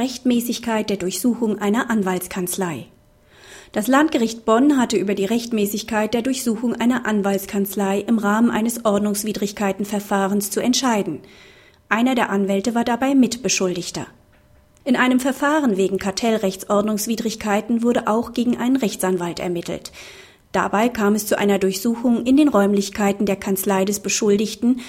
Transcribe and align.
Rechtmäßigkeit 0.00 0.88
der 0.88 0.96
Durchsuchung 0.96 1.58
einer 1.58 1.90
Anwaltskanzlei. 1.90 2.86
Das 3.72 3.86
Landgericht 3.86 4.46
Bonn 4.46 4.78
hatte 4.78 4.96
über 4.96 5.14
die 5.14 5.26
Rechtmäßigkeit 5.26 6.14
der 6.14 6.22
Durchsuchung 6.22 6.74
einer 6.74 7.04
Anwaltskanzlei 7.04 8.00
im 8.00 8.18
Rahmen 8.18 8.50
eines 8.50 8.86
Ordnungswidrigkeitenverfahrens 8.86 10.50
zu 10.50 10.60
entscheiden. 10.60 11.20
Einer 11.90 12.14
der 12.14 12.30
Anwälte 12.30 12.74
war 12.74 12.84
dabei 12.84 13.14
Mitbeschuldigter. 13.14 14.06
In 14.84 14.96
einem 14.96 15.20
Verfahren 15.20 15.76
wegen 15.76 15.98
Kartellrechtsordnungswidrigkeiten 15.98 17.82
wurde 17.82 18.08
auch 18.08 18.32
gegen 18.32 18.56
einen 18.56 18.76
Rechtsanwalt 18.76 19.38
ermittelt. 19.38 19.92
Dabei 20.52 20.88
kam 20.88 21.14
es 21.14 21.26
zu 21.26 21.36
einer 21.36 21.58
Durchsuchung 21.58 22.24
in 22.24 22.38
den 22.38 22.48
Räumlichkeiten 22.48 23.26
der 23.26 23.36
Kanzlei 23.36 23.84
des 23.84 24.00
Beschuldigten, 24.00 24.80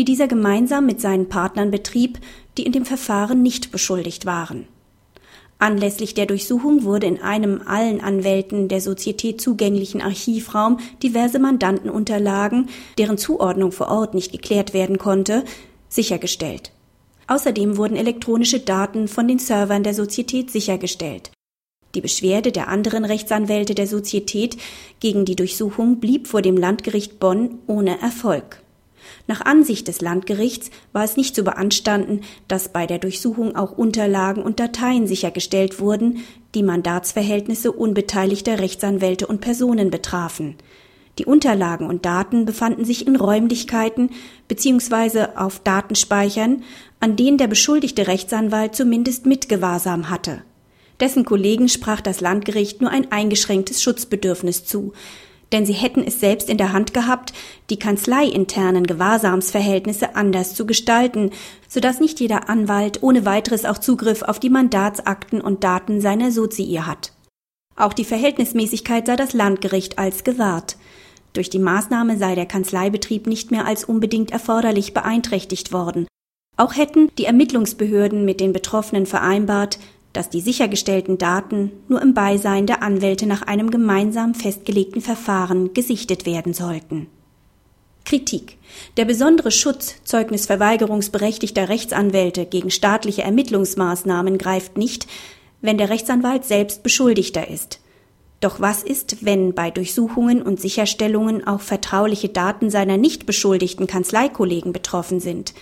die 0.00 0.04
dieser 0.06 0.28
gemeinsam 0.28 0.86
mit 0.86 0.98
seinen 0.98 1.28
Partnern 1.28 1.70
betrieb, 1.70 2.20
die 2.56 2.62
in 2.64 2.72
dem 2.72 2.86
Verfahren 2.86 3.42
nicht 3.42 3.70
beschuldigt 3.70 4.24
waren. 4.24 4.66
Anlässlich 5.58 6.14
der 6.14 6.24
Durchsuchung 6.24 6.84
wurde 6.84 7.06
in 7.06 7.20
einem 7.20 7.60
allen 7.66 8.00
Anwälten 8.00 8.68
der 8.68 8.80
Sozietät 8.80 9.42
zugänglichen 9.42 10.00
Archivraum 10.00 10.78
diverse 11.02 11.38
Mandantenunterlagen, 11.38 12.70
deren 12.96 13.18
Zuordnung 13.18 13.72
vor 13.72 13.88
Ort 13.88 14.14
nicht 14.14 14.32
geklärt 14.32 14.72
werden 14.72 14.96
konnte, 14.96 15.44
sichergestellt. 15.90 16.72
Außerdem 17.26 17.76
wurden 17.76 17.98
elektronische 17.98 18.60
Daten 18.60 19.06
von 19.06 19.28
den 19.28 19.38
Servern 19.38 19.82
der 19.82 19.92
Sozietät 19.92 20.50
sichergestellt. 20.50 21.30
Die 21.94 22.00
Beschwerde 22.00 22.52
der 22.52 22.68
anderen 22.68 23.04
Rechtsanwälte 23.04 23.74
der 23.74 23.86
Sozietät 23.86 24.56
gegen 24.98 25.26
die 25.26 25.36
Durchsuchung 25.36 26.00
blieb 26.00 26.26
vor 26.26 26.40
dem 26.40 26.56
Landgericht 26.56 27.20
Bonn 27.20 27.58
ohne 27.66 28.00
Erfolg. 28.00 28.62
Nach 29.26 29.40
Ansicht 29.40 29.88
des 29.88 30.00
Landgerichts 30.00 30.70
war 30.92 31.04
es 31.04 31.16
nicht 31.16 31.34
zu 31.34 31.42
beanstanden, 31.42 32.22
dass 32.48 32.72
bei 32.72 32.86
der 32.86 32.98
Durchsuchung 32.98 33.56
auch 33.56 33.76
Unterlagen 33.76 34.42
und 34.42 34.60
Dateien 34.60 35.06
sichergestellt 35.06 35.80
wurden, 35.80 36.24
die 36.54 36.62
Mandatsverhältnisse 36.62 37.72
unbeteiligter 37.72 38.58
Rechtsanwälte 38.58 39.26
und 39.26 39.40
Personen 39.40 39.90
betrafen. 39.90 40.56
Die 41.18 41.26
Unterlagen 41.26 41.86
und 41.86 42.06
Daten 42.06 42.46
befanden 42.46 42.84
sich 42.84 43.06
in 43.06 43.16
Räumlichkeiten 43.16 44.10
bzw. 44.48 45.36
auf 45.36 45.60
Datenspeichern, 45.60 46.62
an 46.98 47.16
denen 47.16 47.36
der 47.36 47.46
beschuldigte 47.46 48.06
Rechtsanwalt 48.06 48.74
zumindest 48.74 49.26
Mitgewahrsam 49.26 50.08
hatte. 50.08 50.42
Dessen 51.00 51.24
Kollegen 51.24 51.68
sprach 51.68 52.00
das 52.00 52.20
Landgericht 52.20 52.80
nur 52.80 52.90
ein 52.90 53.10
eingeschränktes 53.10 53.82
Schutzbedürfnis 53.82 54.64
zu, 54.64 54.92
denn 55.52 55.66
sie 55.66 55.72
hätten 55.72 56.04
es 56.04 56.20
selbst 56.20 56.48
in 56.48 56.58
der 56.58 56.72
Hand 56.72 56.94
gehabt, 56.94 57.32
die 57.70 57.78
kanzleiinternen 57.78 58.86
Gewahrsamsverhältnisse 58.86 60.14
anders 60.14 60.54
zu 60.54 60.66
gestalten, 60.66 61.30
so 61.68 61.80
dass 61.80 62.00
nicht 62.00 62.20
jeder 62.20 62.48
Anwalt 62.48 63.02
ohne 63.02 63.24
weiteres 63.24 63.64
auch 63.64 63.78
Zugriff 63.78 64.22
auf 64.22 64.38
die 64.38 64.50
Mandatsakten 64.50 65.40
und 65.40 65.64
Daten 65.64 66.00
seiner 66.00 66.30
Sozii 66.30 66.80
hat. 66.84 67.12
Auch 67.76 67.92
die 67.92 68.04
Verhältnismäßigkeit 68.04 69.06
sah 69.06 69.16
das 69.16 69.32
Landgericht 69.32 69.98
als 69.98 70.24
gewahrt. 70.24 70.76
Durch 71.32 71.50
die 71.50 71.58
Maßnahme 71.58 72.18
sei 72.18 72.34
der 72.34 72.46
Kanzleibetrieb 72.46 73.26
nicht 73.26 73.50
mehr 73.50 73.66
als 73.66 73.84
unbedingt 73.84 74.32
erforderlich 74.32 74.94
beeinträchtigt 74.94 75.72
worden. 75.72 76.06
Auch 76.56 76.76
hätten 76.76 77.10
die 77.16 77.24
Ermittlungsbehörden 77.24 78.24
mit 78.24 78.40
den 78.40 78.52
Betroffenen 78.52 79.06
vereinbart, 79.06 79.78
dass 80.12 80.30
die 80.30 80.40
sichergestellten 80.40 81.18
Daten 81.18 81.70
nur 81.88 82.02
im 82.02 82.14
Beisein 82.14 82.66
der 82.66 82.82
Anwälte 82.82 83.26
nach 83.26 83.42
einem 83.42 83.70
gemeinsam 83.70 84.34
festgelegten 84.34 85.00
Verfahren 85.00 85.72
gesichtet 85.74 86.26
werden 86.26 86.52
sollten. 86.52 87.06
Kritik. 88.04 88.56
Der 88.96 89.04
besondere 89.04 89.50
Schutz 89.50 89.96
zeugnisverweigerungsberechtigter 90.04 91.68
Rechtsanwälte 91.68 92.46
gegen 92.46 92.70
staatliche 92.70 93.22
Ermittlungsmaßnahmen 93.22 94.38
greift 94.38 94.76
nicht, 94.76 95.06
wenn 95.60 95.78
der 95.78 95.90
Rechtsanwalt 95.90 96.44
selbst 96.44 96.82
Beschuldigter 96.82 97.48
ist. 97.48 97.80
Doch 98.40 98.58
was 98.58 98.82
ist, 98.82 99.24
wenn 99.24 99.54
bei 99.54 99.70
Durchsuchungen 99.70 100.40
und 100.40 100.60
Sicherstellungen 100.60 101.46
auch 101.46 101.60
vertrauliche 101.60 102.30
Daten 102.30 102.70
seiner 102.70 102.96
nicht 102.96 103.26
beschuldigten 103.26 103.86
Kanzleikollegen 103.86 104.72
betroffen 104.72 105.20
sind? 105.20 105.52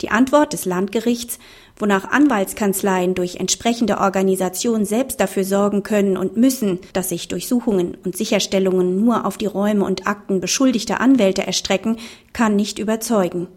Die 0.00 0.10
Antwort 0.10 0.52
des 0.52 0.64
Landgerichts, 0.64 1.38
wonach 1.76 2.10
Anwaltskanzleien 2.10 3.14
durch 3.14 3.36
entsprechende 3.36 3.98
Organisation 3.98 4.84
selbst 4.84 5.20
dafür 5.20 5.44
sorgen 5.44 5.82
können 5.82 6.16
und 6.16 6.36
müssen, 6.36 6.78
dass 6.92 7.10
sich 7.10 7.28
Durchsuchungen 7.28 7.96
und 8.04 8.16
Sicherstellungen 8.16 9.04
nur 9.04 9.26
auf 9.26 9.36
die 9.36 9.46
Räume 9.46 9.84
und 9.84 10.06
Akten 10.06 10.40
beschuldigter 10.40 11.00
Anwälte 11.00 11.46
erstrecken, 11.46 11.98
kann 12.32 12.56
nicht 12.56 12.78
überzeugen. 12.78 13.48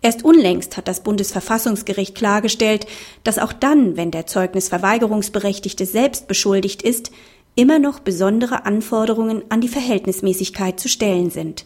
Erst 0.00 0.24
unlängst 0.24 0.76
hat 0.76 0.88
das 0.88 1.02
Bundesverfassungsgericht 1.02 2.14
klargestellt, 2.14 2.86
dass 3.22 3.38
auch 3.38 3.52
dann, 3.52 3.96
wenn 3.96 4.10
der 4.10 4.26
Zeugnisverweigerungsberechtigte 4.26 5.86
selbst 5.86 6.26
beschuldigt 6.26 6.82
ist, 6.82 7.12
immer 7.54 7.78
noch 7.78 8.00
besondere 8.00 8.64
Anforderungen 8.64 9.42
an 9.50 9.60
die 9.60 9.68
Verhältnismäßigkeit 9.68 10.80
zu 10.80 10.88
stellen 10.88 11.30
sind. 11.30 11.64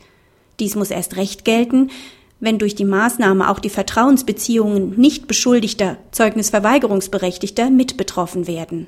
Dies 0.58 0.74
muss 0.74 0.90
erst 0.90 1.16
recht 1.16 1.44
gelten, 1.44 1.90
wenn 2.46 2.58
durch 2.60 2.76
die 2.76 2.84
Maßnahme 2.84 3.50
auch 3.50 3.58
die 3.58 3.70
Vertrauensbeziehungen 3.70 4.94
nicht 4.96 5.26
beschuldigter, 5.26 5.96
Zeugnisverweigerungsberechtigter 6.12 7.70
mit 7.70 7.96
betroffen 7.96 8.46
werden 8.46 8.86